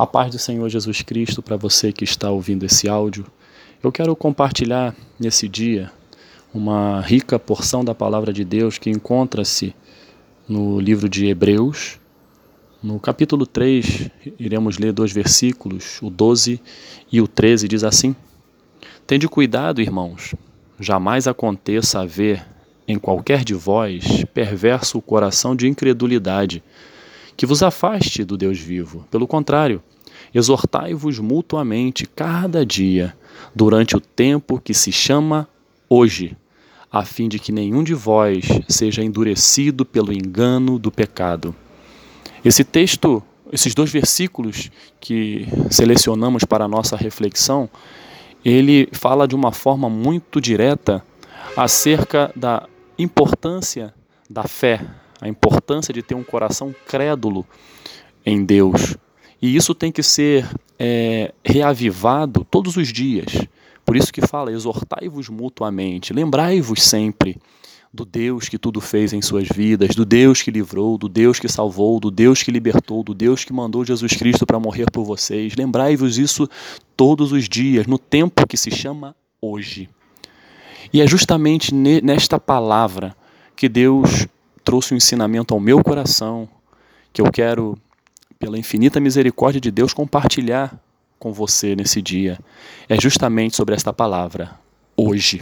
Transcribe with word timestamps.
A 0.00 0.06
paz 0.06 0.32
do 0.32 0.38
Senhor 0.38 0.66
Jesus 0.70 1.02
Cristo 1.02 1.42
para 1.42 1.58
você 1.58 1.92
que 1.92 2.04
está 2.04 2.30
ouvindo 2.30 2.64
esse 2.64 2.88
áudio. 2.88 3.26
Eu 3.82 3.92
quero 3.92 4.16
compartilhar 4.16 4.96
nesse 5.18 5.46
dia 5.46 5.92
uma 6.54 7.02
rica 7.02 7.38
porção 7.38 7.84
da 7.84 7.94
palavra 7.94 8.32
de 8.32 8.42
Deus 8.42 8.78
que 8.78 8.88
encontra-se 8.88 9.76
no 10.48 10.80
livro 10.80 11.06
de 11.06 11.26
Hebreus. 11.26 12.00
No 12.82 12.98
capítulo 12.98 13.46
3, 13.46 14.10
iremos 14.38 14.78
ler 14.78 14.90
dois 14.94 15.12
versículos, 15.12 16.00
o 16.00 16.08
12 16.08 16.62
e 17.12 17.20
o 17.20 17.28
13, 17.28 17.68
diz 17.68 17.84
assim: 17.84 18.16
Tende 19.06 19.28
cuidado, 19.28 19.82
irmãos, 19.82 20.34
jamais 20.78 21.28
aconteça 21.28 22.00
haver 22.00 22.42
em 22.88 22.98
qualquer 22.98 23.44
de 23.44 23.52
vós 23.52 24.24
perverso 24.32 24.96
o 24.96 25.02
coração 25.02 25.54
de 25.54 25.68
incredulidade 25.68 26.62
que 27.40 27.46
vos 27.46 27.62
afaste 27.62 28.22
do 28.22 28.36
Deus 28.36 28.58
vivo. 28.58 29.06
Pelo 29.10 29.26
contrário, 29.26 29.82
exortai-vos 30.34 31.18
mutuamente 31.18 32.04
cada 32.04 32.66
dia, 32.66 33.16
durante 33.54 33.96
o 33.96 34.00
tempo 34.00 34.60
que 34.60 34.74
se 34.74 34.92
chama 34.92 35.48
hoje, 35.88 36.36
a 36.92 37.02
fim 37.02 37.30
de 37.30 37.38
que 37.38 37.50
nenhum 37.50 37.82
de 37.82 37.94
vós 37.94 38.44
seja 38.68 39.02
endurecido 39.02 39.86
pelo 39.86 40.12
engano 40.12 40.78
do 40.78 40.92
pecado. 40.92 41.56
Esse 42.44 42.62
texto, 42.62 43.22
esses 43.50 43.74
dois 43.74 43.90
versículos 43.90 44.70
que 45.00 45.48
selecionamos 45.70 46.44
para 46.44 46.66
a 46.66 46.68
nossa 46.68 46.94
reflexão, 46.94 47.70
ele 48.44 48.86
fala 48.92 49.26
de 49.26 49.34
uma 49.34 49.50
forma 49.50 49.88
muito 49.88 50.42
direta 50.42 51.02
acerca 51.56 52.30
da 52.36 52.68
importância 52.98 53.94
da 54.28 54.42
fé, 54.42 54.84
a 55.20 55.28
importância 55.28 55.92
de 55.92 56.02
ter 56.02 56.14
um 56.14 56.24
coração 56.24 56.74
crédulo 56.86 57.46
em 58.24 58.44
Deus. 58.44 58.96
E 59.40 59.56
isso 59.56 59.74
tem 59.74 59.90
que 59.90 60.02
ser 60.02 60.48
é, 60.78 61.32
reavivado 61.44 62.46
todos 62.50 62.76
os 62.76 62.88
dias. 62.92 63.46
Por 63.84 63.96
isso 63.96 64.12
que 64.12 64.26
fala: 64.26 64.52
exortai-vos 64.52 65.28
mutuamente, 65.28 66.12
lembrai-vos 66.12 66.82
sempre 66.82 67.36
do 67.92 68.04
Deus 68.04 68.48
que 68.48 68.58
tudo 68.58 68.80
fez 68.80 69.12
em 69.12 69.20
suas 69.20 69.48
vidas, 69.48 69.96
do 69.96 70.04
Deus 70.04 70.42
que 70.42 70.50
livrou, 70.50 70.96
do 70.96 71.08
Deus 71.08 71.40
que 71.40 71.48
salvou, 71.48 71.98
do 71.98 72.10
Deus 72.10 72.42
que 72.42 72.50
libertou, 72.50 73.02
do 73.02 73.12
Deus 73.12 73.42
que 73.42 73.52
mandou 73.52 73.84
Jesus 73.84 74.12
Cristo 74.12 74.46
para 74.46 74.60
morrer 74.60 74.88
por 74.92 75.04
vocês. 75.04 75.56
Lembrai-vos 75.56 76.16
isso 76.16 76.48
todos 76.96 77.32
os 77.32 77.48
dias, 77.48 77.86
no 77.86 77.98
tempo 77.98 78.46
que 78.46 78.56
se 78.56 78.70
chama 78.70 79.16
hoje. 79.40 79.88
E 80.92 81.00
é 81.00 81.06
justamente 81.06 81.74
nesta 81.74 82.38
palavra 82.38 83.16
que 83.56 83.68
Deus 83.68 84.28
trouxe 84.64 84.94
um 84.94 84.96
ensinamento 84.96 85.54
ao 85.54 85.60
meu 85.60 85.82
coração, 85.82 86.48
que 87.12 87.20
eu 87.20 87.30
quero, 87.30 87.76
pela 88.38 88.58
infinita 88.58 89.00
misericórdia 89.00 89.60
de 89.60 89.70
Deus, 89.70 89.92
compartilhar 89.92 90.80
com 91.18 91.32
você 91.32 91.76
nesse 91.76 92.00
dia. 92.00 92.38
É 92.88 93.00
justamente 93.00 93.56
sobre 93.56 93.74
esta 93.74 93.92
palavra, 93.92 94.58
hoje. 94.96 95.40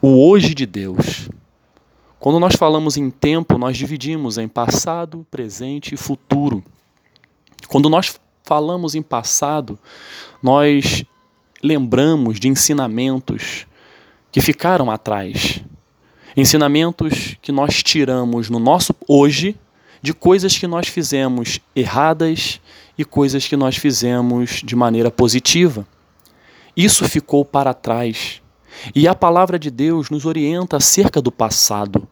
O 0.00 0.28
hoje 0.28 0.54
de 0.54 0.66
Deus. 0.66 1.28
Quando 2.18 2.40
nós 2.40 2.54
falamos 2.56 2.96
em 2.96 3.10
tempo, 3.10 3.58
nós 3.58 3.76
dividimos 3.76 4.38
em 4.38 4.48
passado, 4.48 5.26
presente 5.30 5.94
e 5.94 5.98
futuro. 5.98 6.64
Quando 7.68 7.90
nós 7.90 8.18
falamos 8.42 8.94
em 8.94 9.02
passado, 9.02 9.78
nós 10.42 11.04
lembramos 11.62 12.38
de 12.38 12.48
ensinamentos 12.48 13.66
que 14.30 14.40
ficaram 14.40 14.90
atrás, 14.90 15.62
Ensinamentos 16.36 17.36
que 17.40 17.52
nós 17.52 17.82
tiramos 17.82 18.50
no 18.50 18.58
nosso 18.58 18.94
hoje 19.06 19.56
de 20.02 20.12
coisas 20.12 20.58
que 20.58 20.66
nós 20.66 20.88
fizemos 20.88 21.60
erradas 21.74 22.60
e 22.98 23.04
coisas 23.04 23.46
que 23.46 23.56
nós 23.56 23.76
fizemos 23.76 24.60
de 24.64 24.74
maneira 24.74 25.10
positiva. 25.10 25.86
Isso 26.76 27.08
ficou 27.08 27.44
para 27.44 27.72
trás. 27.72 28.42
E 28.94 29.06
a 29.06 29.14
palavra 29.14 29.58
de 29.58 29.70
Deus 29.70 30.10
nos 30.10 30.26
orienta 30.26 30.76
acerca 30.76 31.22
do 31.22 31.30
passado. 31.30 32.08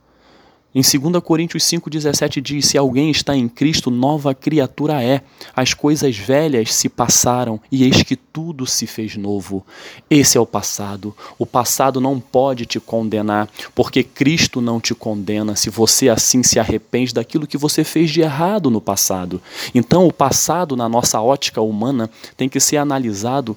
Em 0.74 0.80
2 0.80 1.22
Coríntios 1.22 1.64
5,17 1.64 2.40
diz: 2.40 2.66
Se 2.66 2.78
alguém 2.78 3.10
está 3.10 3.36
em 3.36 3.46
Cristo, 3.46 3.90
nova 3.90 4.34
criatura 4.34 5.02
é. 5.02 5.20
As 5.54 5.74
coisas 5.74 6.16
velhas 6.16 6.72
se 6.72 6.88
passaram 6.88 7.60
e 7.70 7.84
eis 7.84 8.02
que 8.02 8.16
tudo 8.16 8.66
se 8.66 8.86
fez 8.86 9.14
novo. 9.16 9.66
Esse 10.08 10.38
é 10.38 10.40
o 10.40 10.46
passado. 10.46 11.14
O 11.38 11.44
passado 11.44 12.00
não 12.00 12.18
pode 12.18 12.64
te 12.64 12.80
condenar, 12.80 13.50
porque 13.74 14.02
Cristo 14.02 14.62
não 14.62 14.80
te 14.80 14.94
condena 14.94 15.54
se 15.56 15.68
você 15.68 16.08
assim 16.08 16.42
se 16.42 16.58
arrepende 16.58 17.12
daquilo 17.12 17.46
que 17.46 17.58
você 17.58 17.84
fez 17.84 18.10
de 18.10 18.22
errado 18.22 18.70
no 18.70 18.80
passado. 18.80 19.42
Então, 19.74 20.06
o 20.06 20.12
passado, 20.12 20.74
na 20.74 20.88
nossa 20.88 21.20
ótica 21.20 21.60
humana, 21.60 22.08
tem 22.34 22.48
que 22.48 22.58
ser 22.58 22.78
analisado 22.78 23.56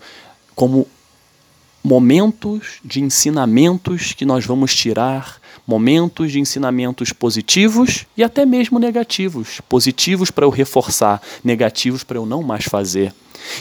como 0.54 0.86
momentos 1.82 2.80
de 2.84 3.00
ensinamentos 3.00 4.12
que 4.12 4.26
nós 4.26 4.44
vamos 4.44 4.74
tirar, 4.74 5.40
momentos 5.68 6.32
de 6.32 6.40
ensinamentos 6.40 7.12
positivos 7.12 8.06
e 8.16 8.24
até 8.24 8.46
mesmo 8.46 8.80
negativos. 8.80 9.62
Positivos 9.68 10.32
para 10.32 10.46
eu 10.46 10.50
reforçar, 10.50 11.22
negativos 11.44 12.04
para 12.04 12.18
eu 12.18 12.26
não 12.26 12.44
mais 12.44 12.66
fazer. 12.66 13.14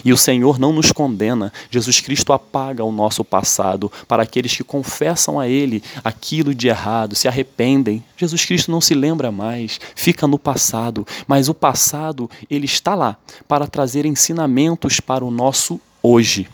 E 0.04 0.12
o 0.12 0.16
Senhor 0.16 0.58
não 0.58 0.72
nos 0.72 0.92
condena. 0.92 1.52
Jesus 1.70 2.00
Cristo 2.00 2.32
apaga 2.32 2.82
o 2.82 2.90
nosso 2.90 3.22
passado 3.22 3.92
para 4.08 4.22
aqueles 4.22 4.56
que 4.56 4.64
confessam 4.64 5.38
a 5.38 5.46
Ele 5.46 5.82
aquilo 6.02 6.54
de 6.54 6.68
errado, 6.68 7.14
se 7.14 7.28
arrependem. 7.28 8.02
Jesus 8.16 8.44
Cristo 8.44 8.70
não 8.70 8.80
se 8.80 8.94
lembra 8.94 9.30
mais, 9.30 9.78
fica 9.94 10.26
no 10.26 10.38
passado. 10.38 11.06
Mas 11.26 11.48
o 11.48 11.54
passado, 11.54 12.30
ele 12.50 12.64
está 12.64 12.94
lá 12.94 13.16
para 13.46 13.66
trazer 13.66 14.06
ensinamentos 14.06 15.00
para 15.00 15.24
o 15.24 15.30
nosso 15.30 15.78
hoje 16.02 16.48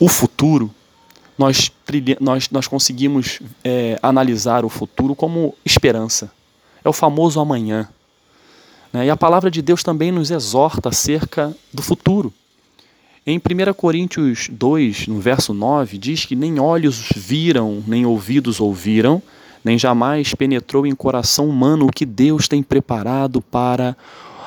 o 0.00 0.08
futuro, 0.08 0.74
nós, 1.40 1.72
nós, 2.20 2.50
nós 2.50 2.68
conseguimos 2.68 3.40
é, 3.64 3.98
analisar 4.02 4.62
o 4.62 4.68
futuro 4.68 5.14
como 5.14 5.54
esperança. 5.64 6.30
É 6.84 6.88
o 6.88 6.92
famoso 6.92 7.40
amanhã. 7.40 7.88
Né? 8.92 9.06
E 9.06 9.10
a 9.10 9.16
palavra 9.16 9.50
de 9.50 9.62
Deus 9.62 9.82
também 9.82 10.12
nos 10.12 10.30
exorta 10.30 10.90
acerca 10.90 11.56
do 11.72 11.80
futuro. 11.80 12.30
Em 13.26 13.38
1 13.38 13.72
Coríntios 13.72 14.50
2, 14.52 15.06
no 15.06 15.18
verso 15.18 15.54
9, 15.54 15.96
diz 15.96 16.26
que 16.26 16.36
nem 16.36 16.60
olhos 16.60 17.08
viram, 17.16 17.82
nem 17.86 18.04
ouvidos 18.04 18.60
ouviram, 18.60 19.22
nem 19.64 19.78
jamais 19.78 20.34
penetrou 20.34 20.86
em 20.86 20.94
coração 20.94 21.48
humano 21.48 21.86
o 21.86 21.90
que 21.90 22.04
Deus 22.04 22.48
tem 22.48 22.62
preparado 22.62 23.40
para 23.40 23.96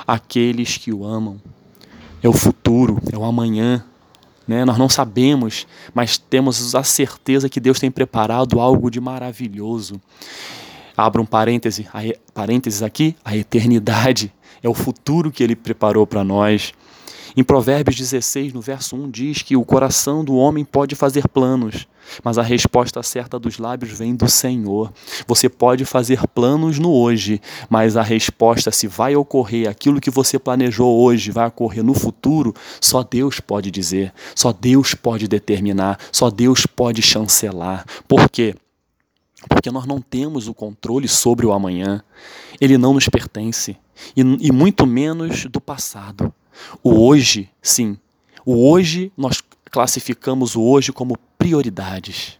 aqueles 0.06 0.78
que 0.78 0.94
o 0.94 1.03
amam. 1.03 1.42
É 2.22 2.30
o 2.30 2.34
futuro, 2.34 3.02
é 3.12 3.18
o 3.18 3.24
amanhã, 3.24 3.84
né? 4.48 4.66
Nós 4.66 4.78
não 4.78 4.90
sabemos, 4.90 5.68
mas 5.94 6.18
temos 6.18 6.76
a 6.76 6.84
certeza 6.84 7.50
que 7.50 7.59
Deus 7.59 7.80
tem 7.80 7.92
preparado 7.92 8.59
algo 8.59 8.90
de 8.90 9.00
maravilhoso. 9.00 10.00
Abra 10.96 11.22
um 11.22 11.26
parêntese, 11.26 11.88
parênteses 12.34 12.84
aqui, 12.84 13.16
a 13.26 13.36
eternidade 13.36 14.32
é 14.64 14.70
o 14.70 14.74
futuro 14.74 15.32
que 15.32 15.44
Ele 15.44 15.56
preparou 15.56 16.08
para 16.08 16.24
nós. 16.24 16.74
Em 17.36 17.44
Provérbios 17.44 17.96
16, 17.96 18.54
no 18.54 18.62
verso 18.62 18.96
1, 18.96 19.10
diz 19.10 19.42
que 19.42 19.56
o 19.56 19.66
coração 19.66 20.24
do 20.24 20.36
homem 20.36 20.64
pode 20.64 20.94
fazer 20.94 21.28
planos, 21.28 21.88
mas 22.24 22.38
a 22.38 22.44
resposta 22.44 23.02
certa 23.02 23.40
dos 23.40 23.58
lábios 23.58 23.98
vem 23.98 24.16
do 24.16 24.30
Senhor. 24.30 24.94
Você 25.26 25.50
pode 25.50 25.84
fazer 25.84 26.28
planos 26.28 26.78
no 26.78 26.92
hoje, 26.94 27.42
mas 27.68 27.98
a 27.98 28.04
resposta 28.04 28.70
se 28.70 28.86
vai 28.88 29.16
ocorrer 29.16 29.68
aquilo 29.68 30.00
que 30.00 30.12
você 30.12 30.38
planejou 30.38 31.02
hoje, 31.02 31.32
vai 31.32 31.48
ocorrer 31.48 31.84
no 31.84 31.96
futuro, 31.96 32.54
só 32.80 33.02
Deus 33.02 33.40
pode 33.40 33.72
dizer, 33.72 34.14
só 34.36 34.54
Deus 34.54 34.94
pode 34.94 35.28
determinar, 35.28 35.98
só 36.12 36.30
Deus 36.30 36.68
pode 36.68 37.02
chancelar. 37.02 37.84
Por 38.08 38.30
quê? 38.30 38.54
Porque 39.50 39.72
nós 39.72 39.88
não 39.88 40.00
temos 40.00 40.48
o 40.48 40.54
controle 40.54 41.08
sobre 41.08 41.46
o 41.46 41.52
amanhã. 41.52 42.04
Ele 42.62 42.78
não 42.78 42.94
nos 42.94 43.10
pertence. 43.10 43.76
E, 44.16 44.22
e 44.22 44.52
muito 44.52 44.86
menos 44.86 45.46
do 45.46 45.60
passado. 45.60 46.34
O 46.82 47.05
hoje, 47.08 47.50
sim. 47.61 47.97
O 48.46 48.70
hoje, 48.70 49.11
nós 49.17 49.41
classificamos 49.72 50.55
o 50.55 50.61
hoje 50.61 50.91
como 50.91 51.17
prioridades. 51.38 52.40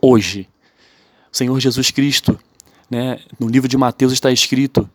Hoje. 0.00 0.48
O 1.32 1.36
Senhor 1.36 1.58
Jesus 1.60 1.90
Cristo, 1.90 2.38
né, 2.90 3.18
no 3.38 3.48
livro 3.48 3.68
de 3.68 3.76
Mateus 3.76 4.12
está 4.12 4.30
escrito 4.30 4.88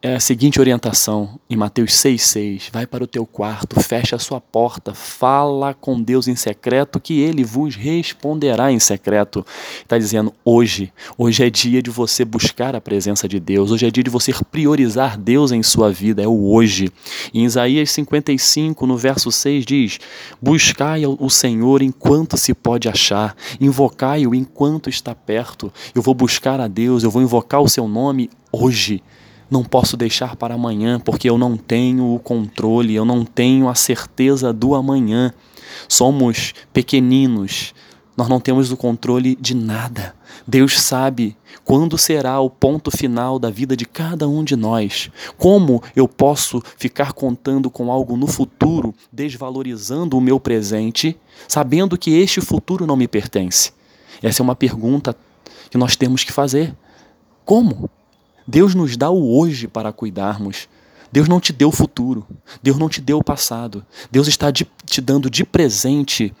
é 0.00 0.14
a 0.14 0.20
seguinte 0.20 0.60
orientação 0.60 1.40
em 1.50 1.56
Mateus 1.56 1.92
6,6: 1.92 2.70
Vai 2.72 2.86
para 2.86 3.02
o 3.02 3.06
teu 3.06 3.26
quarto, 3.26 3.80
fecha 3.80 4.14
a 4.14 4.18
sua 4.18 4.40
porta, 4.40 4.94
fala 4.94 5.74
com 5.74 6.00
Deus 6.00 6.28
em 6.28 6.36
secreto, 6.36 7.00
que 7.00 7.20
ele 7.20 7.42
vos 7.42 7.74
responderá 7.74 8.70
em 8.70 8.78
secreto. 8.78 9.44
Está 9.80 9.98
dizendo 9.98 10.32
hoje, 10.44 10.92
hoje 11.16 11.44
é 11.44 11.50
dia 11.50 11.82
de 11.82 11.90
você 11.90 12.24
buscar 12.24 12.76
a 12.76 12.80
presença 12.80 13.26
de 13.26 13.40
Deus, 13.40 13.72
hoje 13.72 13.86
é 13.86 13.90
dia 13.90 14.04
de 14.04 14.10
você 14.10 14.32
priorizar 14.50 15.18
Deus 15.18 15.50
em 15.50 15.62
sua 15.64 15.90
vida, 15.90 16.22
é 16.22 16.28
o 16.28 16.48
hoje. 16.48 16.92
Em 17.34 17.44
Isaías 17.44 17.90
55, 17.90 18.86
no 18.86 18.96
verso 18.96 19.32
6, 19.32 19.66
diz: 19.66 19.98
Buscai 20.40 21.02
o 21.06 21.28
Senhor 21.28 21.82
enquanto 21.82 22.36
se 22.36 22.54
pode 22.54 22.88
achar, 22.88 23.34
invocai-o 23.60 24.32
enquanto 24.32 24.88
está 24.88 25.12
perto. 25.12 25.72
Eu 25.92 26.02
vou 26.02 26.14
buscar 26.14 26.60
a 26.60 26.68
Deus, 26.68 27.02
eu 27.02 27.10
vou 27.10 27.20
invocar 27.20 27.60
o 27.60 27.68
seu 27.68 27.88
nome 27.88 28.30
hoje 28.52 29.02
não 29.50 29.64
posso 29.64 29.96
deixar 29.96 30.36
para 30.36 30.54
amanhã, 30.54 31.00
porque 31.00 31.28
eu 31.28 31.38
não 31.38 31.56
tenho 31.56 32.14
o 32.14 32.18
controle, 32.18 32.94
eu 32.94 33.04
não 33.04 33.24
tenho 33.24 33.68
a 33.68 33.74
certeza 33.74 34.52
do 34.52 34.74
amanhã. 34.74 35.32
Somos 35.88 36.54
pequeninos, 36.72 37.74
nós 38.16 38.28
não 38.28 38.40
temos 38.40 38.70
o 38.72 38.76
controle 38.76 39.36
de 39.36 39.54
nada. 39.54 40.14
Deus 40.46 40.80
sabe 40.80 41.36
quando 41.64 41.98
será 41.98 42.40
o 42.40 42.48
ponto 42.48 42.90
final 42.90 43.38
da 43.38 43.50
vida 43.50 43.76
de 43.76 43.84
cada 43.84 44.28
um 44.28 44.42
de 44.42 44.56
nós. 44.56 45.10
Como 45.36 45.82
eu 45.94 46.08
posso 46.08 46.62
ficar 46.76 47.12
contando 47.12 47.70
com 47.70 47.92
algo 47.92 48.16
no 48.16 48.26
futuro, 48.26 48.94
desvalorizando 49.12 50.16
o 50.16 50.20
meu 50.20 50.40
presente, 50.40 51.16
sabendo 51.46 51.98
que 51.98 52.10
este 52.10 52.40
futuro 52.40 52.86
não 52.86 52.96
me 52.96 53.06
pertence? 53.06 53.72
Essa 54.22 54.42
é 54.42 54.44
uma 54.44 54.56
pergunta 54.56 55.16
que 55.70 55.78
nós 55.78 55.94
temos 55.94 56.24
que 56.24 56.32
fazer. 56.32 56.74
Como? 57.44 57.90
Deus 58.50 58.74
nos 58.74 58.96
dá 58.96 59.10
o 59.10 59.36
hoje 59.38 59.68
para 59.68 59.92
cuidarmos. 59.92 60.70
Deus 61.12 61.28
não 61.28 61.38
te 61.38 61.52
deu 61.52 61.68
o 61.68 61.72
futuro. 61.72 62.26
Deus 62.62 62.78
não 62.78 62.88
te 62.88 62.98
deu 62.98 63.18
o 63.18 63.24
passado. 63.24 63.84
Deus 64.10 64.26
está 64.26 64.50
de, 64.50 64.66
te 64.86 65.02
dando 65.02 65.28
de 65.28 65.44
presente 65.44 66.34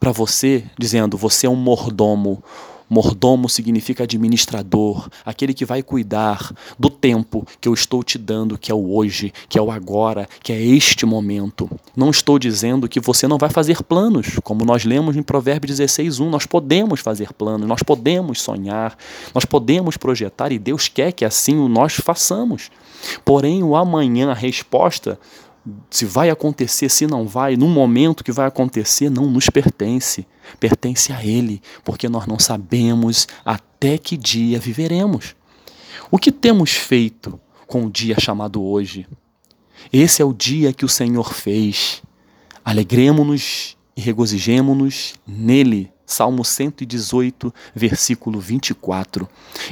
para 0.00 0.10
você, 0.10 0.64
dizendo: 0.76 1.16
você 1.16 1.46
é 1.46 1.50
um 1.50 1.54
mordomo, 1.54 2.42
Mordomo 2.92 3.48
significa 3.48 4.04
administrador, 4.04 5.08
aquele 5.24 5.54
que 5.54 5.64
vai 5.64 5.82
cuidar 5.82 6.54
do 6.78 6.90
tempo 6.90 7.46
que 7.58 7.66
eu 7.66 7.72
estou 7.72 8.02
te 8.02 8.18
dando, 8.18 8.58
que 8.58 8.70
é 8.70 8.74
o 8.74 8.94
hoje, 8.94 9.32
que 9.48 9.58
é 9.58 9.62
o 9.62 9.70
agora, 9.70 10.28
que 10.42 10.52
é 10.52 10.60
este 10.60 11.06
momento. 11.06 11.70
Não 11.96 12.10
estou 12.10 12.38
dizendo 12.38 12.86
que 12.86 13.00
você 13.00 13.26
não 13.26 13.38
vai 13.38 13.48
fazer 13.48 13.82
planos, 13.82 14.38
como 14.44 14.62
nós 14.62 14.84
lemos 14.84 15.16
em 15.16 15.22
Provérbios 15.22 15.78
16:1, 15.78 16.28
nós 16.28 16.44
podemos 16.44 17.00
fazer 17.00 17.32
planos, 17.32 17.66
nós 17.66 17.82
podemos 17.82 18.42
sonhar, 18.42 18.94
nós 19.34 19.46
podemos 19.46 19.96
projetar 19.96 20.52
e 20.52 20.58
Deus 20.58 20.86
quer 20.86 21.12
que 21.12 21.24
assim 21.24 21.66
nós 21.70 21.94
façamos. 21.94 22.70
Porém, 23.24 23.62
o 23.62 23.74
amanhã, 23.74 24.32
a 24.32 24.34
resposta 24.34 25.18
se 25.90 26.04
vai 26.04 26.30
acontecer, 26.30 26.88
se 26.88 27.06
não 27.06 27.26
vai, 27.26 27.56
no 27.56 27.68
momento 27.68 28.24
que 28.24 28.32
vai 28.32 28.46
acontecer, 28.46 29.10
não 29.10 29.30
nos 29.30 29.48
pertence. 29.48 30.26
Pertence 30.58 31.12
a 31.12 31.24
Ele, 31.24 31.62
porque 31.84 32.08
nós 32.08 32.26
não 32.26 32.38
sabemos 32.38 33.28
até 33.44 33.96
que 33.96 34.16
dia 34.16 34.58
viveremos. 34.58 35.36
O 36.10 36.18
que 36.18 36.32
temos 36.32 36.72
feito 36.72 37.38
com 37.66 37.86
o 37.86 37.90
dia 37.90 38.16
chamado 38.18 38.62
hoje? 38.62 39.06
Esse 39.92 40.20
é 40.20 40.24
o 40.24 40.32
dia 40.32 40.72
que 40.72 40.84
o 40.84 40.88
Senhor 40.88 41.32
fez. 41.32 42.02
Alegremos-nos 42.64 43.76
e 43.96 44.00
regozijemo-nos 44.00 45.14
nele. 45.26 45.90
Salmo 46.04 46.44
118, 46.44 47.54
versículo 47.74 48.38
24. 48.38 49.28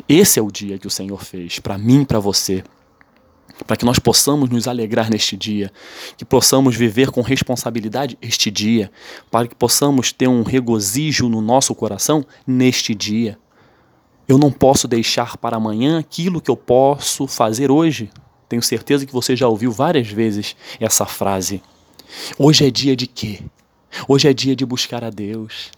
Esse 0.08 0.38
é 0.38 0.42
o 0.42 0.50
dia 0.50 0.78
que 0.78 0.86
o 0.86 0.90
Senhor 0.90 1.22
fez, 1.22 1.58
para 1.58 1.76
mim 1.76 2.02
e 2.02 2.06
para 2.06 2.18
você 2.18 2.64
para 3.66 3.76
que 3.76 3.84
nós 3.84 3.98
possamos 3.98 4.48
nos 4.50 4.66
alegrar 4.66 5.10
neste 5.10 5.36
dia, 5.36 5.72
que 6.16 6.24
possamos 6.24 6.76
viver 6.76 7.10
com 7.10 7.20
responsabilidade 7.20 8.18
este 8.20 8.50
dia, 8.50 8.90
para 9.30 9.48
que 9.48 9.54
possamos 9.54 10.12
ter 10.12 10.28
um 10.28 10.42
regozijo 10.42 11.28
no 11.28 11.40
nosso 11.40 11.74
coração 11.74 12.24
neste 12.46 12.94
dia. 12.94 13.38
Eu 14.28 14.38
não 14.38 14.50
posso 14.52 14.86
deixar 14.86 15.36
para 15.36 15.56
amanhã 15.56 15.98
aquilo 15.98 16.40
que 16.40 16.50
eu 16.50 16.56
posso 16.56 17.26
fazer 17.26 17.70
hoje. 17.70 18.10
Tenho 18.48 18.62
certeza 18.62 19.04
que 19.04 19.12
você 19.12 19.34
já 19.34 19.48
ouviu 19.48 19.72
várias 19.72 20.08
vezes 20.08 20.56
essa 20.78 21.04
frase. 21.04 21.62
Hoje 22.38 22.66
é 22.66 22.70
dia 22.70 22.96
de 22.96 23.06
quê? 23.06 23.40
Hoje 24.06 24.28
é 24.28 24.32
dia 24.32 24.54
de 24.54 24.64
buscar 24.64 25.02
a 25.02 25.10
Deus. 25.10 25.70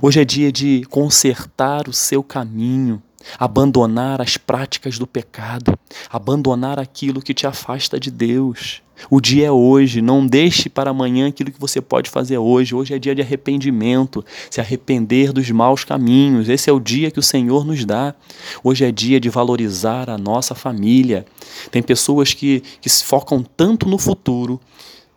Hoje 0.00 0.20
é 0.20 0.24
dia 0.24 0.50
de 0.50 0.84
consertar 0.90 1.88
o 1.88 1.92
seu 1.92 2.22
caminho 2.22 3.02
abandonar 3.38 4.20
as 4.20 4.36
práticas 4.36 4.98
do 4.98 5.06
pecado, 5.06 5.78
abandonar 6.10 6.78
aquilo 6.78 7.22
que 7.22 7.34
te 7.34 7.46
afasta 7.46 7.98
de 7.98 8.10
Deus. 8.10 8.82
O 9.10 9.20
dia 9.20 9.46
é 9.48 9.50
hoje, 9.50 10.00
não 10.00 10.26
deixe 10.26 10.68
para 10.68 10.90
amanhã 10.90 11.28
aquilo 11.28 11.50
que 11.50 11.60
você 11.60 11.80
pode 11.80 12.08
fazer 12.08 12.38
hoje. 12.38 12.74
Hoje 12.74 12.94
é 12.94 12.98
dia 12.98 13.14
de 13.14 13.20
arrependimento, 13.20 14.24
se 14.48 14.60
arrepender 14.60 15.32
dos 15.32 15.50
maus 15.50 15.84
caminhos. 15.84 16.48
Esse 16.48 16.70
é 16.70 16.72
o 16.72 16.80
dia 16.80 17.10
que 17.10 17.18
o 17.18 17.22
Senhor 17.22 17.64
nos 17.64 17.84
dá. 17.84 18.14
Hoje 18.62 18.84
é 18.84 18.92
dia 18.92 19.18
de 19.18 19.28
valorizar 19.28 20.08
a 20.08 20.16
nossa 20.16 20.54
família. 20.54 21.26
Tem 21.70 21.82
pessoas 21.82 22.32
que, 22.32 22.62
que 22.80 22.88
se 22.88 23.04
focam 23.04 23.42
tanto 23.42 23.88
no 23.88 23.98
futuro 23.98 24.60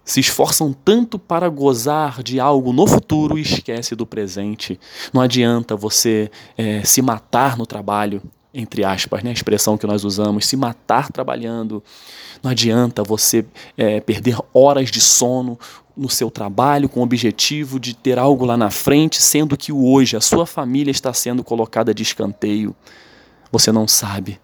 se 0.08 0.22
esforçam 0.22 0.72
tanto 0.72 1.20
para 1.20 1.50
gozar 1.50 2.24
de 2.24 2.40
algo 2.40 2.72
no 2.72 2.88
futuro 2.88 3.38
e 3.38 3.42
esquece 3.42 3.94
do 3.94 4.08
presente. 4.08 4.80
Não 5.12 5.22
adianta 5.22 5.76
você 5.76 6.32
é, 6.58 6.82
se 6.82 7.02
matar 7.02 7.58
no 7.58 7.66
trabalho, 7.66 8.24
entre 8.54 8.86
aspas, 8.86 9.22
né, 9.22 9.32
a 9.32 9.34
expressão 9.34 9.78
que 9.78 9.86
nós 9.86 10.06
usamos, 10.06 10.48
se 10.48 10.56
matar 10.56 11.12
trabalhando. 11.12 11.84
Não 12.42 12.50
adianta 12.50 13.04
você 13.04 13.46
é, 13.78 14.00
perder 14.00 14.38
horas 14.54 14.90
de 14.90 15.02
sono 15.02 15.60
no 15.96 16.10
seu 16.10 16.32
trabalho 16.32 16.88
com 16.88 17.02
o 17.02 17.04
objetivo 17.04 17.78
de 17.78 17.94
ter 17.94 18.18
algo 18.18 18.46
lá 18.46 18.56
na 18.56 18.70
frente, 18.70 19.22
sendo 19.22 19.58
que 19.58 19.74
hoje 19.74 20.16
a 20.16 20.22
sua 20.22 20.46
família 20.46 20.90
está 20.90 21.12
sendo 21.12 21.44
colocada 21.44 21.94
de 21.94 22.04
escanteio. 22.04 22.74
Você 23.52 23.74
não 23.74 23.86
sabe. 23.86 24.40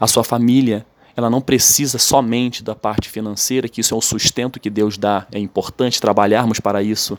A 0.00 0.08
sua 0.08 0.24
família 0.24 0.84
ela 1.16 1.30
não 1.30 1.40
precisa 1.40 1.98
somente 1.98 2.62
da 2.62 2.74
parte 2.74 3.08
financeira, 3.08 3.68
que 3.68 3.80
isso 3.80 3.94
é 3.94 3.96
o 3.96 4.00
sustento 4.00 4.58
que 4.58 4.70
Deus 4.70 4.98
dá, 4.98 5.26
é 5.32 5.38
importante 5.38 6.00
trabalharmos 6.00 6.60
para 6.60 6.82
isso, 6.82 7.18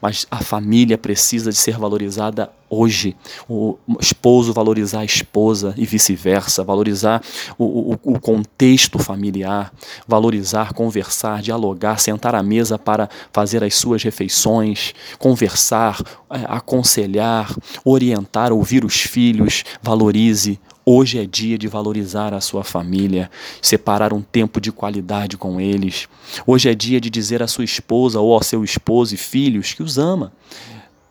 mas 0.00 0.26
a 0.30 0.38
família 0.38 0.98
precisa 0.98 1.50
de 1.50 1.56
ser 1.56 1.78
valorizada 1.78 2.50
hoje. 2.68 3.16
O 3.48 3.78
esposo 4.00 4.52
valorizar 4.52 5.00
a 5.00 5.04
esposa 5.04 5.74
e 5.76 5.86
vice-versa, 5.86 6.64
valorizar 6.64 7.22
o, 7.56 7.92
o, 7.92 8.14
o, 8.14 8.20
contexto 8.20 8.98
familiar, 8.98 9.72
valorizar, 10.06 10.72
conversar, 10.72 11.40
dialogar, 11.40 11.98
sentar 11.98 12.34
à 12.34 12.42
mesa 12.42 12.78
para 12.78 13.08
fazer 13.32 13.62
as 13.62 13.74
suas 13.76 14.02
refeições, 14.02 14.94
conversar, 15.18 16.00
é, 16.30 16.44
aconselhar, 16.48 17.54
orientar, 17.84 18.52
ouvir 18.52 18.84
os 18.84 19.00
filhos, 19.00 19.64
valorize 19.80 20.58
Hoje 20.88 21.18
é 21.18 21.26
dia 21.26 21.58
de 21.58 21.66
valorizar 21.66 22.32
a 22.32 22.40
sua 22.40 22.62
família, 22.62 23.28
separar 23.60 24.12
um 24.12 24.22
tempo 24.22 24.60
de 24.60 24.70
qualidade 24.70 25.36
com 25.36 25.60
eles. 25.60 26.06
Hoje 26.46 26.70
é 26.70 26.76
dia 26.76 27.00
de 27.00 27.10
dizer 27.10 27.42
à 27.42 27.48
sua 27.48 27.64
esposa 27.64 28.20
ou 28.20 28.32
ao 28.32 28.40
seu 28.40 28.62
esposo 28.62 29.12
e 29.12 29.18
filhos 29.18 29.74
que 29.74 29.82
os 29.82 29.98
ama. 29.98 30.32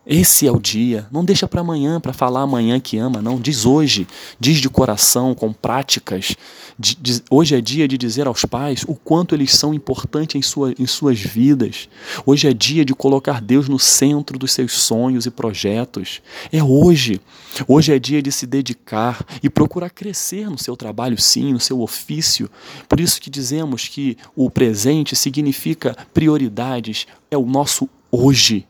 Esse 0.07 0.45
é 0.45 0.51
o 0.51 0.59
dia. 0.59 1.07
Não 1.11 1.25
deixa 1.25 1.47
para 1.47 1.61
amanhã, 1.61 1.99
para 1.99 2.13
falar 2.13 2.41
amanhã 2.41 2.79
que 2.79 2.95
ama, 2.95 3.23
não. 3.23 3.39
Diz 3.39 3.65
hoje. 3.65 4.07
Diz 4.39 4.59
de 4.59 4.69
coração, 4.69 5.33
com 5.33 5.51
práticas. 5.51 6.35
Diz, 6.77 7.23
hoje 7.27 7.55
é 7.55 7.61
dia 7.61 7.87
de 7.87 7.97
dizer 7.97 8.27
aos 8.27 8.45
pais 8.45 8.85
o 8.87 8.93
quanto 8.93 9.33
eles 9.33 9.53
são 9.53 9.73
importantes 9.73 10.35
em, 10.35 10.43
sua, 10.43 10.75
em 10.77 10.85
suas 10.85 11.19
vidas. 11.19 11.89
Hoje 12.24 12.47
é 12.47 12.53
dia 12.53 12.85
de 12.85 12.93
colocar 12.93 13.41
Deus 13.41 13.67
no 13.67 13.79
centro 13.79 14.38
dos 14.38 14.51
seus 14.51 14.74
sonhos 14.74 15.25
e 15.25 15.31
projetos. 15.31 16.21
É 16.51 16.63
hoje. 16.63 17.19
Hoje 17.67 17.91
é 17.91 17.97
dia 17.97 18.21
de 18.21 18.31
se 18.31 18.45
dedicar 18.45 19.25
e 19.41 19.50
procurar 19.50 19.89
crescer 19.89 20.51
no 20.51 20.57
seu 20.59 20.77
trabalho, 20.77 21.19
sim, 21.19 21.51
no 21.51 21.59
seu 21.59 21.81
ofício. 21.81 22.47
Por 22.88 23.00
isso 23.00 23.19
que 23.19 23.31
dizemos 23.31 23.88
que 23.88 24.17
o 24.35 24.51
presente 24.51 25.15
significa 25.15 25.97
prioridades. 26.13 27.07
É 27.31 27.38
o 27.38 27.45
nosso 27.45 27.89
hoje 28.12 28.67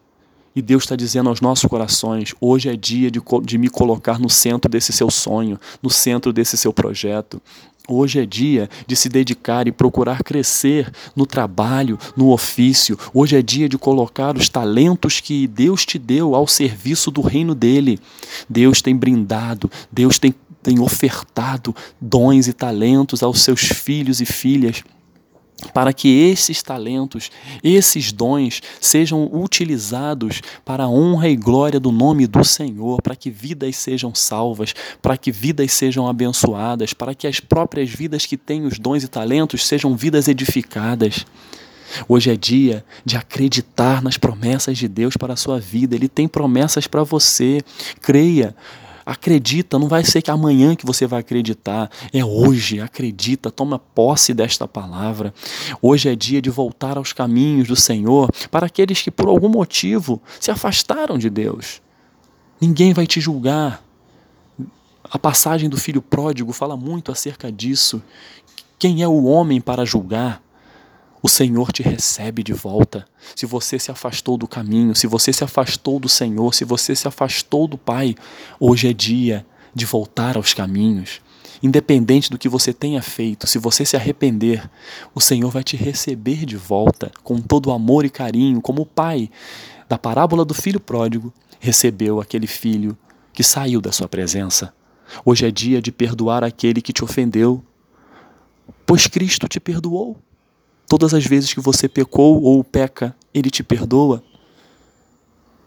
e 0.55 0.61
Deus 0.61 0.83
está 0.83 0.95
dizendo 0.95 1.29
aos 1.29 1.41
nossos 1.41 1.69
corações: 1.69 2.33
hoje 2.39 2.69
é 2.69 2.75
dia 2.75 3.11
de, 3.11 3.21
de 3.43 3.57
me 3.57 3.69
colocar 3.69 4.17
no 4.17 4.29
centro 4.29 4.71
desse 4.71 4.93
seu 4.93 5.11
sonho, 5.11 5.59
no 5.83 5.89
centro 5.89 6.31
desse 6.31 6.57
seu 6.57 6.71
projeto. 6.71 7.41
Hoje 7.87 8.19
é 8.19 8.25
dia 8.25 8.67
de 8.87 8.95
se 8.95 9.07
dedicar 9.07 9.67
e 9.67 9.71
procurar 9.71 10.23
crescer 10.23 10.91
no 11.15 11.25
trabalho, 11.25 11.99
no 12.17 12.31
ofício. 12.31 12.97
Hoje 13.13 13.37
é 13.37 13.43
dia 13.43 13.69
de 13.69 13.77
colocar 13.77 14.35
os 14.35 14.49
talentos 14.49 15.19
que 15.19 15.45
Deus 15.45 15.85
te 15.85 15.99
deu 15.99 16.33
ao 16.33 16.47
serviço 16.47 17.11
do 17.11 17.21
reino 17.21 17.53
dele. 17.53 17.99
Deus 18.49 18.81
tem 18.81 18.95
brindado, 18.95 19.69
Deus 19.91 20.17
tem, 20.17 20.33
tem 20.63 20.79
ofertado 20.79 21.75
dons 22.01 22.47
e 22.47 22.53
talentos 22.53 23.21
aos 23.21 23.43
seus 23.43 23.61
filhos 23.61 24.19
e 24.19 24.25
filhas 24.25 24.83
para 25.73 25.93
que 25.93 26.07
esses 26.07 26.61
talentos, 26.61 27.31
esses 27.63 28.11
dons 28.11 28.61
sejam 28.79 29.29
utilizados 29.33 30.41
para 30.63 30.83
a 30.83 30.89
honra 30.89 31.29
e 31.29 31.35
glória 31.35 31.79
do 31.79 31.91
nome 31.91 32.27
do 32.27 32.43
Senhor, 32.43 33.01
para 33.01 33.15
que 33.15 33.29
vidas 33.29 33.75
sejam 33.77 34.13
salvas, 34.13 34.73
para 35.01 35.17
que 35.17 35.31
vidas 35.31 35.71
sejam 35.71 36.07
abençoadas, 36.07 36.93
para 36.93 37.15
que 37.15 37.27
as 37.27 37.39
próprias 37.39 37.89
vidas 37.89 38.25
que 38.25 38.37
têm 38.37 38.65
os 38.65 38.77
dons 38.77 39.03
e 39.03 39.07
talentos 39.07 39.65
sejam 39.65 39.95
vidas 39.95 40.27
edificadas. 40.27 41.25
Hoje 42.07 42.31
é 42.31 42.35
dia 42.35 42.83
de 43.05 43.15
acreditar 43.15 44.01
nas 44.01 44.17
promessas 44.17 44.77
de 44.77 44.87
Deus 44.87 45.15
para 45.15 45.33
a 45.33 45.37
sua 45.37 45.59
vida. 45.59 45.95
Ele 45.95 46.09
tem 46.09 46.27
promessas 46.27 46.87
para 46.87 47.03
você. 47.03 47.61
Creia. 48.01 48.55
Acredita, 49.05 49.77
não 49.77 49.87
vai 49.87 50.03
ser 50.03 50.21
que 50.21 50.31
amanhã 50.31 50.75
que 50.75 50.85
você 50.85 51.05
vai 51.05 51.19
acreditar, 51.19 51.91
é 52.11 52.25
hoje. 52.25 52.81
Acredita, 52.81 53.51
toma 53.51 53.77
posse 53.77 54.33
desta 54.33 54.67
palavra. 54.67 55.31
Hoje 55.79 56.09
é 56.09 56.15
dia 56.15 56.41
de 56.41 56.49
voltar 56.49 56.97
aos 56.97 57.13
caminhos 57.13 57.67
do 57.67 57.75
Senhor 57.75 58.31
para 58.49 58.65
aqueles 58.65 59.01
que 59.01 59.11
por 59.11 59.27
algum 59.27 59.49
motivo 59.49 60.19
se 60.39 60.49
afastaram 60.49 61.19
de 61.19 61.29
Deus. 61.29 61.81
Ninguém 62.59 62.93
vai 62.93 63.05
te 63.05 63.21
julgar. 63.21 63.83
A 65.03 65.19
passagem 65.19 65.69
do 65.69 65.77
filho 65.77 66.01
pródigo 66.01 66.51
fala 66.51 66.75
muito 66.75 67.11
acerca 67.11 67.51
disso, 67.51 68.01
Quem 68.77 69.01
é 69.01 69.07
o 69.07 69.23
homem 69.23 69.61
para 69.61 69.85
julgar? 69.85 70.44
O 71.25 71.27
Senhor 71.27 71.71
te 71.71 71.81
recebe 71.81 72.43
de 72.43 72.53
volta. 72.53 73.03
Se 73.35 73.47
você 73.47 73.79
se 73.79 73.89
afastou 73.89 74.37
do 74.37 74.47
caminho, 74.47 74.93
se 74.93 75.07
você 75.07 75.33
se 75.33 75.43
afastou 75.43 75.99
do 75.99 76.07
Senhor, 76.07 76.53
se 76.53 76.63
você 76.63 76.95
se 76.95 77.07
afastou 77.07 77.67
do 77.67 77.79
Pai, 77.79 78.13
hoje 78.59 78.87
é 78.87 78.93
dia 78.93 79.43
de 79.73 79.87
voltar 79.87 80.37
aos 80.37 80.53
caminhos. 80.53 81.21
Independente 81.63 82.29
do 82.29 82.37
que 82.37 82.47
você 82.47 82.71
tenha 82.71 83.01
feito, 83.01 83.47
se 83.47 83.57
você 83.57 83.83
se 83.83 83.95
arrepender, 83.95 84.69
o 85.15 85.19
Senhor 85.19 85.49
vai 85.49 85.63
te 85.63 85.75
receber 85.75 86.45
de 86.45 86.57
volta 86.57 87.11
com 87.23 87.41
todo 87.41 87.71
amor 87.71 88.05
e 88.05 88.09
carinho, 88.11 88.61
como 88.61 88.83
o 88.83 88.85
pai 88.85 89.27
da 89.89 89.97
parábola 89.97 90.45
do 90.45 90.53
filho 90.53 90.79
pródigo 90.79 91.33
recebeu 91.59 92.21
aquele 92.21 92.45
filho 92.45 92.95
que 93.33 93.41
saiu 93.41 93.81
da 93.81 93.91
sua 93.91 94.07
presença. 94.07 94.71
Hoje 95.25 95.47
é 95.47 95.49
dia 95.49 95.81
de 95.81 95.91
perdoar 95.91 96.43
aquele 96.43 96.83
que 96.83 96.93
te 96.93 97.03
ofendeu, 97.03 97.63
pois 98.85 99.07
Cristo 99.07 99.47
te 99.47 99.59
perdoou. 99.59 100.19
Todas 100.87 101.13
as 101.13 101.25
vezes 101.25 101.53
que 101.53 101.59
você 101.59 101.87
pecou 101.87 102.41
ou 102.41 102.63
peca, 102.63 103.15
Ele 103.33 103.49
te 103.49 103.63
perdoa. 103.63 104.23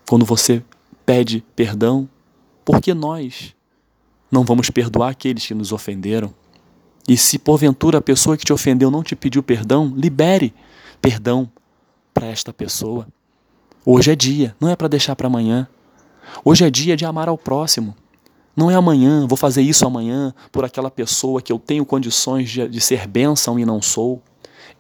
Quando 0.08 0.24
você 0.24 0.62
pede 1.04 1.44
perdão, 1.56 2.08
porque 2.64 2.94
nós 2.94 3.54
não 4.30 4.44
vamos 4.44 4.70
perdoar 4.70 5.10
aqueles 5.10 5.46
que 5.46 5.54
nos 5.54 5.72
ofenderam. 5.72 6.32
E 7.08 7.16
se 7.16 7.38
porventura 7.38 7.98
a 7.98 8.02
pessoa 8.02 8.36
que 8.36 8.44
te 8.44 8.52
ofendeu 8.52 8.90
não 8.90 9.02
te 9.02 9.16
pediu 9.16 9.42
perdão, 9.42 9.92
libere 9.96 10.54
perdão 11.00 11.50
para 12.12 12.26
esta 12.26 12.52
pessoa. 12.52 13.06
Hoje 13.84 14.12
é 14.12 14.16
dia, 14.16 14.54
não 14.60 14.68
é 14.68 14.76
para 14.76 14.88
deixar 14.88 15.16
para 15.16 15.26
amanhã. 15.26 15.66
Hoje 16.44 16.64
é 16.64 16.70
dia 16.70 16.96
de 16.96 17.06
amar 17.06 17.28
ao 17.28 17.38
próximo. 17.38 17.96
Não 18.54 18.70
é 18.70 18.74
amanhã, 18.74 19.26
vou 19.26 19.36
fazer 19.36 19.62
isso 19.62 19.86
amanhã 19.86 20.34
por 20.52 20.64
aquela 20.64 20.90
pessoa 20.90 21.40
que 21.40 21.52
eu 21.52 21.58
tenho 21.58 21.86
condições 21.86 22.50
de, 22.50 22.68
de 22.68 22.80
ser 22.80 23.06
bênção 23.06 23.58
e 23.58 23.64
não 23.64 23.80
sou. 23.80 24.20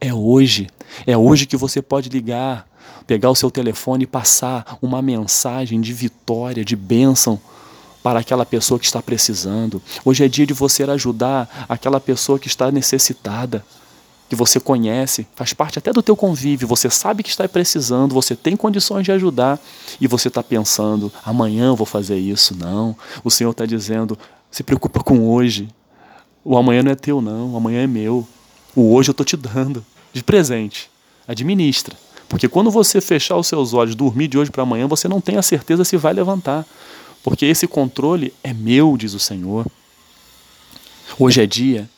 É 0.00 0.12
hoje. 0.12 0.68
É 1.06 1.16
hoje 1.16 1.46
que 1.46 1.56
você 1.56 1.82
pode 1.82 2.08
ligar, 2.08 2.66
pegar 3.06 3.30
o 3.30 3.34
seu 3.34 3.50
telefone 3.50 4.04
e 4.04 4.06
passar 4.06 4.78
uma 4.80 5.00
mensagem 5.00 5.80
de 5.80 5.92
vitória, 5.92 6.64
de 6.64 6.76
bênção 6.76 7.40
para 8.02 8.20
aquela 8.20 8.46
pessoa 8.46 8.78
que 8.78 8.86
está 8.86 9.02
precisando. 9.02 9.82
Hoje 10.04 10.24
é 10.24 10.28
dia 10.28 10.46
de 10.46 10.54
você 10.54 10.82
ajudar 10.84 11.66
aquela 11.68 12.00
pessoa 12.00 12.38
que 12.38 12.46
está 12.46 12.70
necessitada, 12.70 13.64
que 14.28 14.36
você 14.36 14.60
conhece, 14.60 15.26
faz 15.34 15.52
parte 15.52 15.78
até 15.78 15.92
do 15.92 16.02
teu 16.02 16.16
convívio, 16.16 16.68
você 16.68 16.90
sabe 16.90 17.22
que 17.22 17.30
está 17.30 17.48
precisando, 17.48 18.14
você 18.14 18.36
tem 18.36 18.56
condições 18.56 19.04
de 19.04 19.12
ajudar 19.12 19.58
e 20.00 20.06
você 20.06 20.28
está 20.28 20.42
pensando, 20.42 21.10
amanhã 21.24 21.68
eu 21.68 21.76
vou 21.76 21.86
fazer 21.86 22.18
isso. 22.18 22.54
Não, 22.56 22.94
o 23.24 23.30
Senhor 23.30 23.50
está 23.50 23.64
dizendo, 23.64 24.18
se 24.50 24.62
preocupa 24.62 25.02
com 25.02 25.28
hoje. 25.28 25.68
O 26.44 26.56
amanhã 26.56 26.82
não 26.82 26.92
é 26.92 26.94
teu, 26.94 27.20
não, 27.20 27.54
o 27.54 27.56
amanhã 27.56 27.82
é 27.82 27.86
meu. 27.86 28.26
O 28.74 28.94
hoje 28.94 29.10
eu 29.10 29.12
estou 29.12 29.24
te 29.24 29.36
dando 29.36 29.84
de 30.12 30.22
presente. 30.22 30.90
Administra. 31.26 31.96
Porque 32.28 32.48
quando 32.48 32.70
você 32.70 33.00
fechar 33.00 33.36
os 33.36 33.46
seus 33.46 33.72
olhos, 33.72 33.94
dormir 33.94 34.28
de 34.28 34.38
hoje 34.38 34.50
para 34.50 34.62
amanhã, 34.62 34.86
você 34.86 35.08
não 35.08 35.20
tem 35.20 35.36
a 35.36 35.42
certeza 35.42 35.84
se 35.84 35.96
vai 35.96 36.12
levantar 36.12 36.66
porque 37.22 37.46
esse 37.46 37.66
controle 37.66 38.32
é 38.42 38.52
meu, 38.52 38.96
diz 38.96 39.14
o 39.14 39.18
Senhor. 39.18 39.66
Hoje 41.18 41.42
é 41.42 41.46
dia 41.46 41.88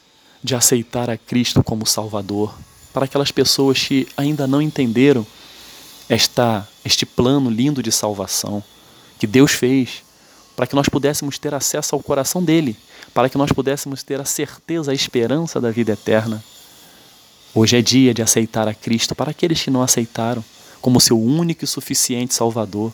de 0.43 0.55
aceitar 0.55 1.11
a 1.11 1.17
Cristo 1.17 1.62
como 1.62 1.87
Salvador 1.87 2.53
para 2.93 3.05
aquelas 3.05 3.31
pessoas 3.31 3.79
que 3.79 4.09
ainda 4.17 4.47
não 4.47 4.61
entenderam 4.61 5.27
esta, 6.09 6.67
este 6.85 7.05
plano 7.05 7.50
lindo 7.50 7.83
de 7.83 7.93
salvação 7.93 8.62
que 9.19 9.27
Deus 9.27 9.53
fez 9.53 10.03
para 10.57 10.67
que 10.67 10.75
nós 10.75 10.89
pudéssemos 10.89 11.39
ter 11.39 11.55
acesso 11.55 11.95
ao 11.95 12.03
coração 12.03 12.43
dele, 12.43 12.77
para 13.15 13.29
que 13.29 13.39
nós 13.39 13.53
pudéssemos 13.53 14.03
ter 14.03 14.21
a 14.21 14.25
certeza, 14.25 14.91
a 14.91 14.95
esperança 14.95 15.61
da 15.61 15.71
vida 15.71 15.93
eterna. 15.93 16.43
Hoje 17.52 17.76
é 17.76 17.83
dia 17.83 18.14
de 18.14 18.23
aceitar 18.23 18.69
a 18.69 18.75
Cristo 18.75 19.12
para 19.12 19.33
aqueles 19.33 19.61
que 19.61 19.73
não 19.73 19.83
aceitaram 19.83 20.45
como 20.80 21.00
seu 21.00 21.21
único 21.21 21.64
e 21.64 21.66
suficiente 21.66 22.33
Salvador. 22.33 22.92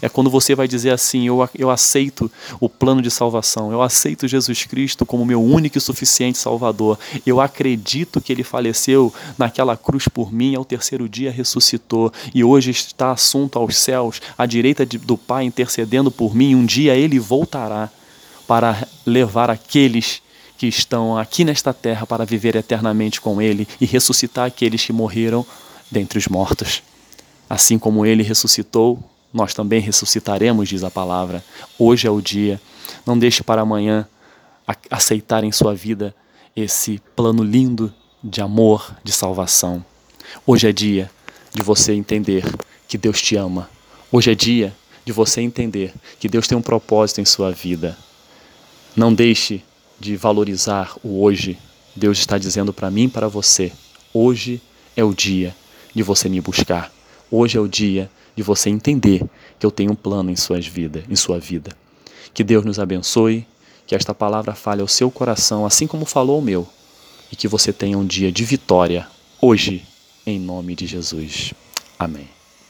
É 0.00 0.08
quando 0.08 0.30
você 0.30 0.54
vai 0.54 0.66
dizer 0.66 0.90
assim: 0.90 1.26
eu, 1.26 1.46
eu 1.54 1.68
aceito 1.68 2.30
o 2.58 2.70
plano 2.70 3.02
de 3.02 3.10
salvação, 3.10 3.70
eu 3.70 3.82
aceito 3.82 4.26
Jesus 4.26 4.64
Cristo 4.64 5.04
como 5.04 5.26
meu 5.26 5.42
único 5.42 5.76
e 5.76 5.80
suficiente 5.80 6.38
Salvador. 6.38 6.98
Eu 7.26 7.38
acredito 7.38 8.18
que 8.18 8.32
ele 8.32 8.42
faleceu 8.42 9.12
naquela 9.36 9.76
cruz 9.76 10.08
por 10.08 10.32
mim, 10.32 10.54
ao 10.54 10.64
terceiro 10.64 11.06
dia 11.06 11.30
ressuscitou 11.30 12.10
e 12.34 12.42
hoje 12.42 12.70
está 12.70 13.10
assunto 13.10 13.58
aos 13.58 13.76
céus, 13.76 14.22
à 14.38 14.46
direita 14.46 14.86
de, 14.86 14.96
do 14.96 15.18
Pai, 15.18 15.44
intercedendo 15.44 16.10
por 16.10 16.34
mim. 16.34 16.54
Um 16.54 16.64
dia 16.64 16.94
ele 16.94 17.18
voltará 17.18 17.90
para 18.46 18.88
levar 19.04 19.50
aqueles 19.50 20.22
que 20.58 20.66
estão 20.66 21.16
aqui 21.16 21.44
nesta 21.44 21.72
terra 21.72 22.04
para 22.04 22.26
viver 22.26 22.56
eternamente 22.56 23.20
com 23.20 23.40
Ele 23.40 23.66
e 23.80 23.86
ressuscitar 23.86 24.44
aqueles 24.44 24.84
que 24.84 24.92
morreram 24.92 25.46
dentre 25.88 26.18
os 26.18 26.26
mortos. 26.26 26.82
Assim 27.48 27.78
como 27.78 28.04
Ele 28.04 28.24
ressuscitou, 28.24 28.98
nós 29.32 29.54
também 29.54 29.80
ressuscitaremos, 29.80 30.68
diz 30.68 30.82
a 30.82 30.90
palavra. 30.90 31.44
Hoje 31.78 32.08
é 32.08 32.10
o 32.10 32.20
dia. 32.20 32.60
Não 33.06 33.16
deixe 33.16 33.44
para 33.44 33.62
amanhã 33.62 34.06
aceitar 34.90 35.44
em 35.44 35.52
sua 35.52 35.74
vida 35.74 36.14
esse 36.56 37.00
plano 37.14 37.44
lindo 37.44 37.94
de 38.22 38.40
amor, 38.40 38.96
de 39.04 39.12
salvação. 39.12 39.84
Hoje 40.44 40.68
é 40.68 40.72
dia 40.72 41.08
de 41.54 41.62
você 41.62 41.92
entender 41.92 42.44
que 42.88 42.98
Deus 42.98 43.22
te 43.22 43.36
ama. 43.36 43.70
Hoje 44.10 44.32
é 44.32 44.34
dia 44.34 44.74
de 45.04 45.12
você 45.12 45.40
entender 45.40 45.94
que 46.18 46.28
Deus 46.28 46.48
tem 46.48 46.58
um 46.58 46.62
propósito 46.62 47.20
em 47.20 47.24
sua 47.24 47.52
vida. 47.52 47.96
Não 48.96 49.14
deixe 49.14 49.62
de 49.98 50.16
valorizar 50.16 50.96
o 51.02 51.22
hoje. 51.22 51.58
Deus 51.94 52.18
está 52.18 52.38
dizendo 52.38 52.72
para 52.72 52.90
mim 52.90 53.04
e 53.04 53.08
para 53.08 53.28
você: 53.28 53.72
hoje 54.12 54.60
é 54.96 55.02
o 55.04 55.14
dia 55.14 55.54
de 55.94 56.02
você 56.02 56.28
me 56.28 56.40
buscar. 56.40 56.92
Hoje 57.30 57.58
é 57.58 57.60
o 57.60 57.68
dia 57.68 58.10
de 58.34 58.42
você 58.42 58.70
entender 58.70 59.24
que 59.58 59.66
eu 59.66 59.70
tenho 59.70 59.92
um 59.92 59.96
plano 59.96 60.30
em 60.30 60.36
suas 60.36 60.66
vida, 60.66 61.04
em 61.08 61.16
sua 61.16 61.38
vida. 61.38 61.76
Que 62.32 62.44
Deus 62.44 62.64
nos 62.64 62.78
abençoe, 62.78 63.46
que 63.86 63.94
esta 63.94 64.14
palavra 64.14 64.54
fale 64.54 64.80
ao 64.80 64.88
seu 64.88 65.10
coração, 65.10 65.66
assim 65.66 65.86
como 65.86 66.04
falou 66.04 66.38
o 66.38 66.42
meu, 66.42 66.66
e 67.32 67.36
que 67.36 67.48
você 67.48 67.72
tenha 67.72 67.98
um 67.98 68.06
dia 68.06 68.30
de 68.30 68.44
vitória 68.44 69.06
hoje, 69.40 69.84
em 70.24 70.38
nome 70.38 70.74
de 70.74 70.86
Jesus. 70.86 71.52
Amém. 71.98 72.37